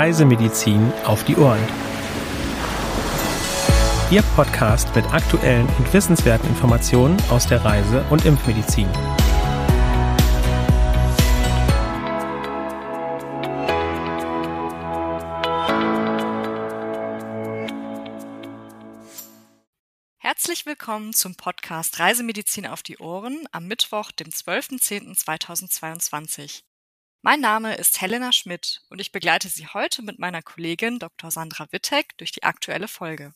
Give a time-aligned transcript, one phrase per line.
[0.00, 1.60] Reisemedizin auf die Ohren.
[4.10, 8.88] Ihr Podcast mit aktuellen und wissenswerten Informationen aus der Reise- und Impfmedizin.
[20.16, 26.62] Herzlich willkommen zum Podcast Reisemedizin auf die Ohren am Mittwoch, dem 12.10.2022.
[27.22, 31.30] Mein Name ist Helena Schmidt und ich begleite Sie heute mit meiner Kollegin Dr.
[31.30, 33.34] Sandra Wittek durch die aktuelle Folge.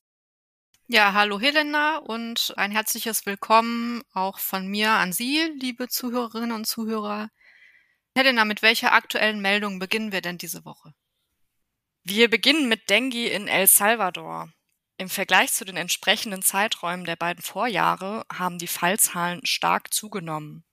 [0.86, 6.66] Ja, hallo Helena und ein herzliches Willkommen auch von mir an Sie, liebe Zuhörerinnen und
[6.66, 7.28] Zuhörer.
[8.16, 10.94] Helena, mit welcher aktuellen Meldung beginnen wir denn diese Woche?
[12.04, 14.50] Wir beginnen mit Dengue in El Salvador.
[14.96, 20.64] Im Vergleich zu den entsprechenden Zeiträumen der beiden Vorjahre haben die Fallzahlen stark zugenommen.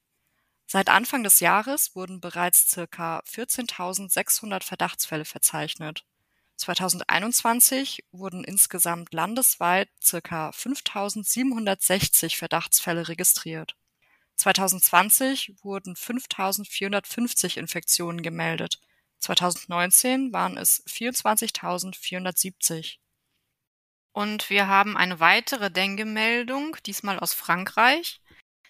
[0.74, 6.06] Seit Anfang des Jahres wurden bereits circa 14.600 Verdachtsfälle verzeichnet.
[6.56, 13.76] 2021 wurden insgesamt landesweit circa 5.760 Verdachtsfälle registriert.
[14.38, 18.80] 2020 wurden 5.450 Infektionen gemeldet.
[19.20, 23.00] 2019 waren es 24.470.
[24.14, 28.22] Und wir haben eine weitere Dengue-Meldung, diesmal aus Frankreich.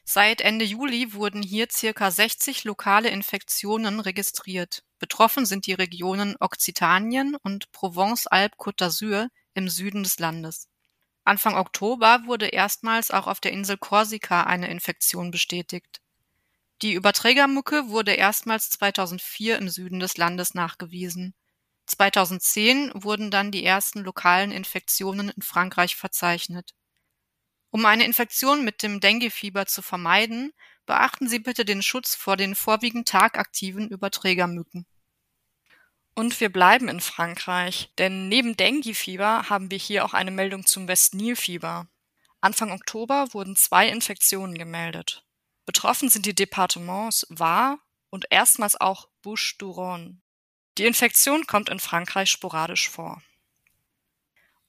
[0.04, 4.84] Seit Ende Juli wurden hier circa 60 lokale Infektionen registriert.
[5.00, 10.68] Betroffen sind die Regionen Okzitanien und Provence-Alpes-Côte d'Azur im Süden des Landes.
[11.24, 16.02] Anfang Oktober wurde erstmals auch auf der Insel Korsika eine Infektion bestätigt.
[16.82, 21.36] Die Überträgermücke wurde erstmals 2004 im Süden des Landes nachgewiesen.
[21.86, 26.72] 2010 wurden dann die ersten lokalen Infektionen in Frankreich verzeichnet.
[27.72, 30.54] Um eine Infektion mit dem Denguefieber zu vermeiden,
[30.86, 34.86] beachten Sie bitte den Schutz vor den vorwiegend tagaktiven Überträgermücken.
[36.14, 40.90] Und wir bleiben in Frankreich, denn neben Denguefieber haben wir hier auch eine Meldung zum
[40.90, 41.88] Westnilfieber.
[42.42, 45.26] Anfang Oktober wurden zwei Infektionen gemeldet.
[45.66, 47.80] Betroffen sind die Departements Var
[48.10, 50.18] und erstmals auch Bouches-du-Rhône.
[50.78, 53.22] Die Infektion kommt in Frankreich sporadisch vor.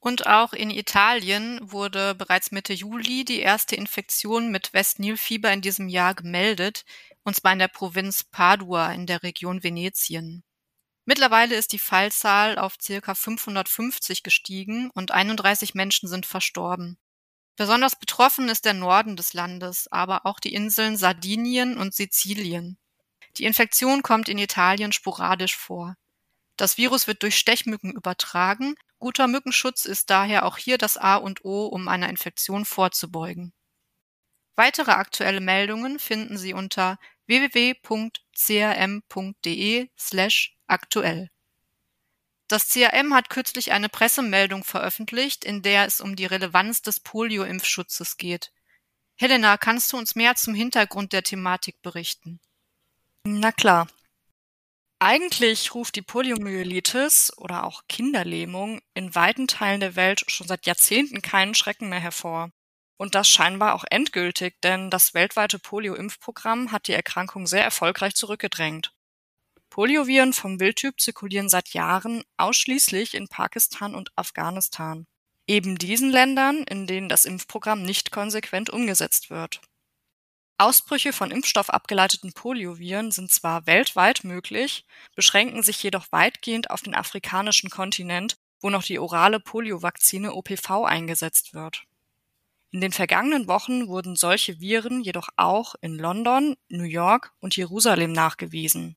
[0.03, 5.87] Und auch in Italien wurde bereits Mitte Juli die erste Infektion mit Westnilfieber in diesem
[5.87, 6.83] Jahr gemeldet,
[7.23, 10.43] und zwar in der Provinz Padua in der Region Venetien.
[11.05, 16.97] Mittlerweile ist die Fallzahl auf circa 550 gestiegen und 31 Menschen sind verstorben.
[17.55, 22.77] Besonders betroffen ist der Norden des Landes, aber auch die Inseln Sardinien und Sizilien.
[23.37, 25.95] Die Infektion kommt in Italien sporadisch vor.
[26.57, 28.75] Das Virus wird durch Stechmücken übertragen.
[28.99, 33.53] Guter Mückenschutz ist daher auch hier das A und O, um einer Infektion vorzubeugen.
[34.55, 37.79] Weitere aktuelle Meldungen finden Sie unter www.crm.de
[39.97, 41.29] slash aktuell.
[42.47, 48.17] Das CRM hat kürzlich eine Pressemeldung veröffentlicht, in der es um die Relevanz des Polio-Impfschutzes
[48.17, 48.51] geht.
[49.15, 52.39] Helena, kannst du uns mehr zum Hintergrund der Thematik berichten?
[53.23, 53.87] Na klar.
[55.05, 61.21] Eigentlich ruft die Poliomyelitis oder auch Kinderlähmung in weiten Teilen der Welt schon seit Jahrzehnten
[61.21, 62.51] keinen Schrecken mehr hervor.
[62.95, 68.93] Und das scheinbar auch endgültig, denn das weltweite Polio-Impfprogramm hat die Erkrankung sehr erfolgreich zurückgedrängt.
[69.69, 75.05] Polioviren vom Wildtyp zirkulieren seit Jahren ausschließlich in Pakistan und Afghanistan.
[75.47, 79.59] Eben diesen Ländern, in denen das Impfprogramm nicht konsequent umgesetzt wird.
[80.57, 87.69] Ausbrüche von impfstoffabgeleiteten Polioviren sind zwar weltweit möglich, beschränken sich jedoch weitgehend auf den afrikanischen
[87.69, 91.83] Kontinent, wo noch die orale Poliovakzine OPV eingesetzt wird.
[92.71, 98.13] In den vergangenen Wochen wurden solche Viren jedoch auch in London, New York und Jerusalem
[98.13, 98.95] nachgewiesen.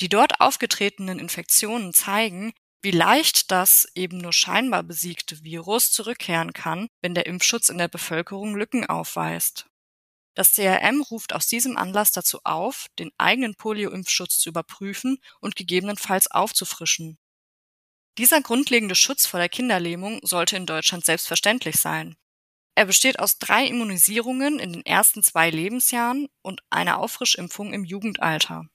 [0.00, 6.88] Die dort aufgetretenen Infektionen zeigen, wie leicht das eben nur scheinbar besiegte Virus zurückkehren kann,
[7.00, 9.66] wenn der Impfschutz in der Bevölkerung Lücken aufweist.
[10.34, 16.30] Das CRM ruft aus diesem Anlass dazu auf, den eigenen Polio-Impfschutz zu überprüfen und gegebenenfalls
[16.30, 17.18] aufzufrischen.
[18.18, 22.16] Dieser grundlegende Schutz vor der Kinderlähmung sollte in Deutschland selbstverständlich sein.
[22.74, 28.66] Er besteht aus drei Immunisierungen in den ersten zwei Lebensjahren und einer Auffrischimpfung im Jugendalter.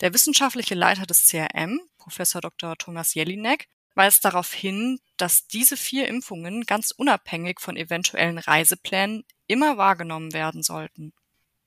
[0.00, 2.76] Der wissenschaftliche Leiter des CRM, Professor Dr.
[2.76, 9.76] Thomas Jelinek, weist darauf hin, dass diese vier Impfungen ganz unabhängig von eventuellen Reiseplänen immer
[9.76, 11.12] wahrgenommen werden sollten.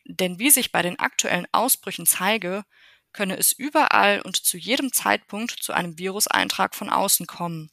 [0.06, 2.64] Denn wie sich bei den aktuellen Ausbrüchen zeige,
[3.12, 7.70] könne es überall und zu jedem Zeitpunkt zu einem Viruseintrag von außen kommen.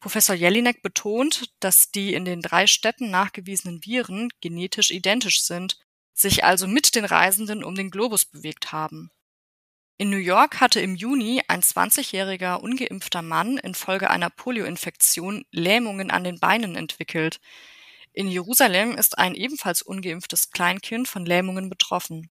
[0.00, 5.78] Professor Jelinek betont, dass die in den drei Städten nachgewiesenen Viren genetisch identisch sind,
[6.12, 9.10] sich also mit den Reisenden um den Globus bewegt haben.
[9.98, 16.24] In New York hatte im Juni ein 20-jähriger ungeimpfter Mann infolge einer Polioinfektion Lähmungen an
[16.24, 17.40] den Beinen entwickelt.
[18.14, 22.30] In Jerusalem ist ein ebenfalls ungeimpftes Kleinkind von Lähmungen betroffen.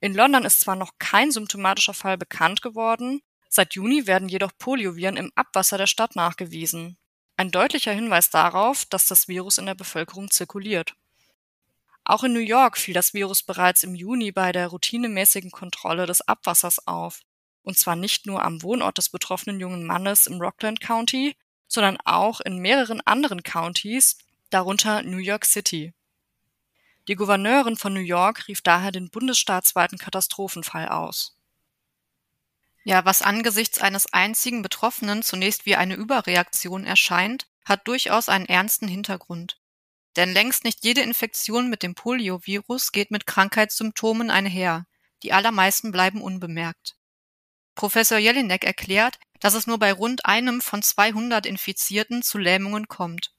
[0.00, 5.16] In London ist zwar noch kein symptomatischer Fall bekannt geworden, seit Juni werden jedoch Polioviren
[5.16, 6.98] im Abwasser der Stadt nachgewiesen.
[7.36, 10.94] Ein deutlicher Hinweis darauf, dass das Virus in der Bevölkerung zirkuliert.
[12.04, 16.20] Auch in New York fiel das Virus bereits im Juni bei der routinemäßigen Kontrolle des
[16.20, 17.20] Abwassers auf.
[17.62, 21.36] Und zwar nicht nur am Wohnort des betroffenen jungen Mannes im Rockland County,
[21.68, 24.18] sondern auch in mehreren anderen Countys,
[24.52, 25.92] darunter New York City.
[27.08, 31.36] Die Gouverneurin von New York rief daher den bundesstaatsweiten Katastrophenfall aus.
[32.84, 38.88] Ja, was angesichts eines einzigen Betroffenen zunächst wie eine Überreaktion erscheint, hat durchaus einen ernsten
[38.88, 39.58] Hintergrund.
[40.16, 44.86] Denn längst nicht jede Infektion mit dem Poliovirus geht mit Krankheitssymptomen einher.
[45.22, 46.96] Die allermeisten bleiben unbemerkt.
[47.74, 53.32] Professor Jelinek erklärt, dass es nur bei rund einem von 200 Infizierten zu Lähmungen kommt.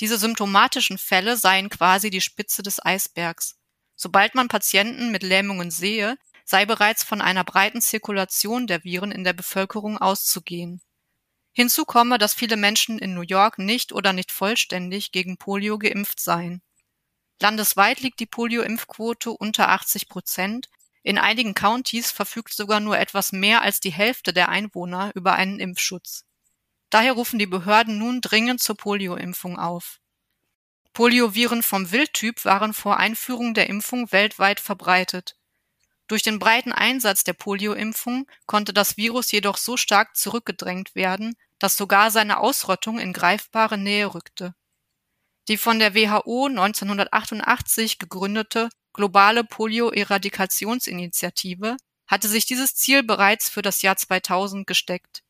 [0.00, 3.56] Diese symptomatischen Fälle seien quasi die Spitze des Eisbergs.
[3.94, 9.24] Sobald man Patienten mit Lähmungen sehe, sei bereits von einer breiten Zirkulation der Viren in
[9.24, 10.80] der Bevölkerung auszugehen.
[11.52, 16.18] Hinzu komme, dass viele Menschen in New York nicht oder nicht vollständig gegen Polio geimpft
[16.18, 16.62] seien.
[17.40, 20.68] Landesweit liegt die Polio-Impfquote unter 80 Prozent.
[21.02, 25.60] In einigen Countys verfügt sogar nur etwas mehr als die Hälfte der Einwohner über einen
[25.60, 26.24] Impfschutz.
[26.90, 30.00] Daher rufen die Behörden nun dringend zur Polioimpfung auf.
[30.92, 35.36] Polioviren vom Wildtyp waren vor Einführung der Impfung weltweit verbreitet.
[36.08, 41.76] Durch den breiten Einsatz der Polioimpfung konnte das Virus jedoch so stark zurückgedrängt werden, dass
[41.76, 44.56] sogar seine Ausrottung in greifbare Nähe rückte.
[45.46, 51.76] Die von der WHO 1988 gegründete globale Polio-Eradikationsinitiative
[52.08, 55.22] hatte sich dieses Ziel bereits für das Jahr 2000 gesteckt.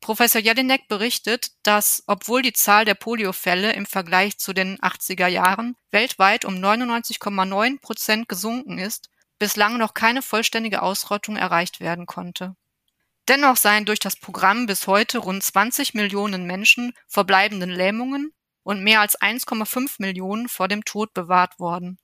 [0.00, 5.76] Professor Jelinek berichtet, dass, obwohl die Zahl der Poliofälle im Vergleich zu den 80er Jahren
[5.90, 12.54] weltweit um 99,9 Prozent gesunken ist, bislang noch keine vollständige Ausrottung erreicht werden konnte.
[13.28, 18.32] Dennoch seien durch das Programm bis heute rund 20 Millionen Menschen vor bleibenden Lähmungen
[18.62, 21.98] und mehr als 1,5 Millionen vor dem Tod bewahrt worden.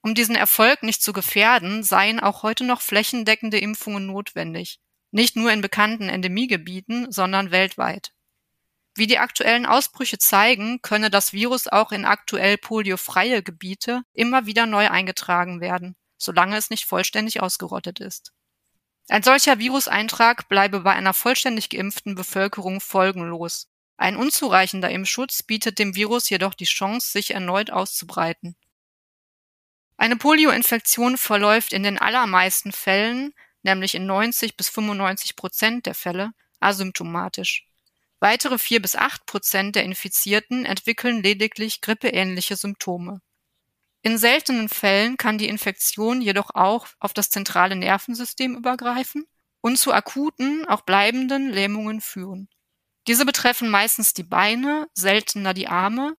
[0.00, 4.80] Um diesen Erfolg nicht zu gefährden, seien auch heute noch flächendeckende Impfungen notwendig,
[5.10, 8.12] nicht nur in bekannten Endemiegebieten, sondern weltweit.
[8.94, 14.66] Wie die aktuellen Ausbrüche zeigen, könne das Virus auch in aktuell poliofreie Gebiete immer wieder
[14.66, 18.32] neu eingetragen werden, solange es nicht vollständig ausgerottet ist.
[19.08, 23.68] Ein solcher Viruseintrag bleibe bei einer vollständig geimpften Bevölkerung folgenlos.
[23.96, 28.56] Ein unzureichender Impfschutz bietet dem Virus jedoch die Chance, sich erneut auszubreiten.
[29.96, 33.32] Eine Polioinfektion verläuft in den allermeisten Fällen
[33.68, 37.66] nämlich in 90 bis 95 Prozent der Fälle, asymptomatisch.
[38.18, 43.20] Weitere 4 bis 8 Prozent der Infizierten entwickeln lediglich grippeähnliche Symptome.
[44.02, 49.26] In seltenen Fällen kann die Infektion jedoch auch auf das zentrale Nervensystem übergreifen
[49.60, 52.48] und zu akuten, auch bleibenden Lähmungen führen.
[53.06, 56.14] Diese betreffen meistens die Beine, seltener die Arme.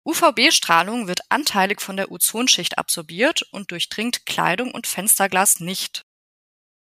[0.05, 6.05] UVB-Strahlung wird anteilig von der Ozonschicht absorbiert und durchdringt Kleidung und Fensterglas nicht.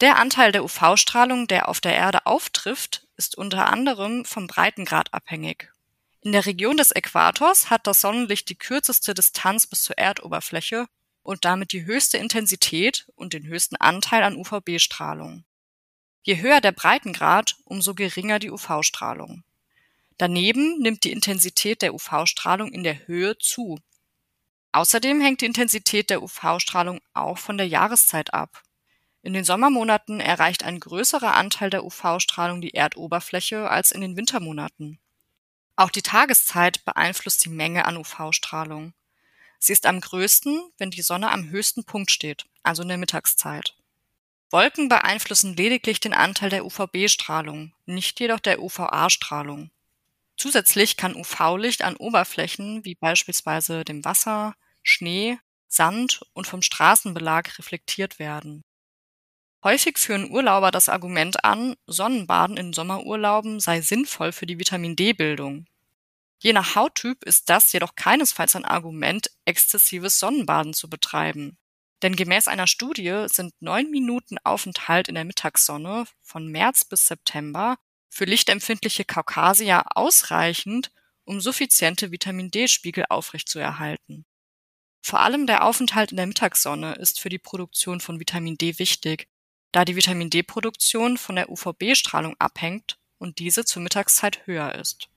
[0.00, 5.72] Der Anteil der UV-Strahlung, der auf der Erde auftrifft, ist unter anderem vom Breitengrad abhängig.
[6.26, 10.88] In der Region des Äquators hat das Sonnenlicht die kürzeste Distanz bis zur Erdoberfläche
[11.22, 15.44] und damit die höchste Intensität und den höchsten Anteil an UVB-Strahlung.
[16.22, 19.44] Je höher der Breitengrad, umso geringer die UV-Strahlung.
[20.18, 23.78] Daneben nimmt die Intensität der UV-Strahlung in der Höhe zu.
[24.72, 28.64] Außerdem hängt die Intensität der UV-Strahlung auch von der Jahreszeit ab.
[29.22, 34.98] In den Sommermonaten erreicht ein größerer Anteil der UV-Strahlung die Erdoberfläche als in den Wintermonaten.
[35.76, 38.94] Auch die Tageszeit beeinflusst die Menge an UV-Strahlung.
[39.58, 43.76] Sie ist am größten, wenn die Sonne am höchsten Punkt steht, also in der Mittagszeit.
[44.50, 49.70] Wolken beeinflussen lediglich den Anteil der UVB-Strahlung, nicht jedoch der UVA-Strahlung.
[50.36, 58.18] Zusätzlich kann UV-Licht an Oberflächen wie beispielsweise dem Wasser, Schnee, Sand und vom Straßenbelag reflektiert
[58.18, 58.64] werden.
[59.64, 65.66] Häufig führen Urlauber das Argument an, Sonnenbaden in Sommerurlauben sei sinnvoll für die Vitamin-D-Bildung.
[66.38, 71.58] Je nach Hauttyp ist das jedoch keinesfalls ein Argument, exzessives Sonnenbaden zu betreiben.
[72.02, 77.78] Denn gemäß einer Studie sind neun Minuten Aufenthalt in der Mittagssonne von März bis September
[78.10, 80.92] für lichtempfindliche Kaukasier ausreichend,
[81.24, 84.26] um suffiziente Vitamin-D-Spiegel aufrechtzuerhalten.
[85.02, 89.28] Vor allem der Aufenthalt in der Mittagssonne ist für die Produktion von Vitamin D wichtig,
[89.76, 95.10] da die Vitamin-D-Produktion von der UVB-Strahlung abhängt und diese zur Mittagszeit höher ist.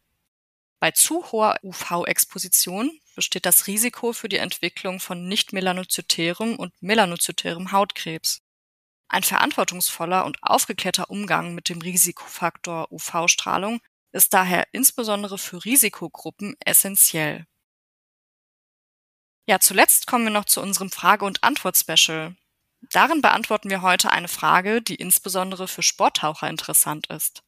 [0.81, 8.41] Bei zu hoher UV-Exposition besteht das Risiko für die Entwicklung von nicht-melanozytärem und melanozytärem Hautkrebs.
[9.07, 13.79] Ein verantwortungsvoller und aufgeklärter Umgang mit dem Risikofaktor UV-Strahlung
[14.11, 17.45] ist daher insbesondere für Risikogruppen essentiell.
[19.47, 22.35] Ja, zuletzt kommen wir noch zu unserem Frage- und Antwort-Special.
[22.81, 27.43] Darin beantworten wir heute eine Frage, die insbesondere für Sporttaucher interessant ist.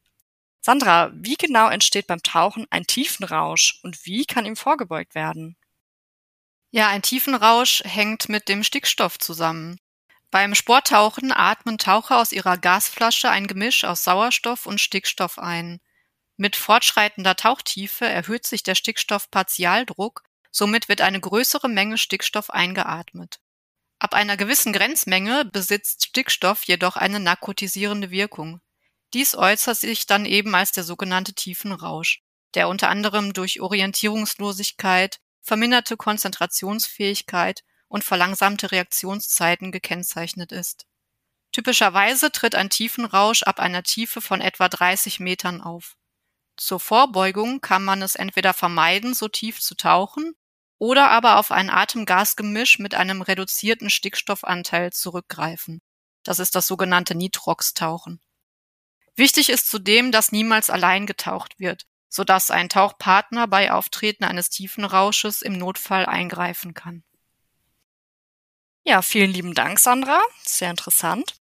[0.60, 5.56] Sandra, wie genau entsteht beim Tauchen ein Tiefenrausch und wie kann ihm vorgebeugt werden?
[6.70, 9.78] Ja, ein Tiefenrausch hängt mit dem Stickstoff zusammen.
[10.30, 15.80] Beim Sporttauchen atmen Taucher aus ihrer Gasflasche ein Gemisch aus Sauerstoff und Stickstoff ein.
[16.38, 23.41] Mit fortschreitender Tauchtiefe erhöht sich der Stickstoffpartialdruck, somit wird eine größere Menge Stickstoff eingeatmet.
[24.02, 28.60] Ab einer gewissen Grenzmenge besitzt Stickstoff jedoch eine narkotisierende Wirkung.
[29.14, 32.20] Dies äußert sich dann eben als der sogenannte Tiefenrausch,
[32.54, 40.84] der unter anderem durch Orientierungslosigkeit, verminderte Konzentrationsfähigkeit und verlangsamte Reaktionszeiten gekennzeichnet ist.
[41.52, 45.94] Typischerweise tritt ein Tiefenrausch ab einer Tiefe von etwa 30 Metern auf.
[46.56, 50.34] Zur Vorbeugung kann man es entweder vermeiden, so tief zu tauchen,
[50.82, 55.80] oder aber auf ein Atemgasgemisch mit einem reduzierten Stickstoffanteil zurückgreifen.
[56.24, 58.20] Das ist das sogenannte Nitrox-Tauchen.
[59.14, 64.84] Wichtig ist zudem, dass niemals allein getaucht wird, sodass ein Tauchpartner bei Auftreten eines tiefen
[64.84, 67.04] Rausches im Notfall eingreifen kann.
[68.82, 70.20] Ja, vielen lieben Dank, Sandra.
[70.44, 71.36] Sehr interessant.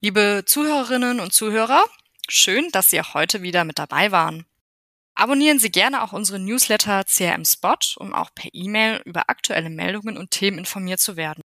[0.00, 1.84] Liebe Zuhörerinnen und Zuhörer,
[2.28, 4.46] schön, dass Sie auch heute wieder mit dabei waren.
[5.18, 10.18] Abonnieren Sie gerne auch unsere Newsletter CRM Spot, um auch per E-Mail über aktuelle Meldungen
[10.18, 11.40] und Themen informiert zu werden.